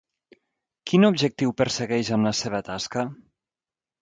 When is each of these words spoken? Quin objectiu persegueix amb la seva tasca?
Quin 0.91 1.05
objectiu 1.09 1.53
persegueix 1.61 2.09
amb 2.17 2.29
la 2.29 2.33
seva 2.41 2.63
tasca? 2.71 3.05